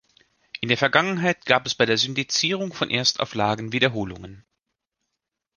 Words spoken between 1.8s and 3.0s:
der Syndizierung von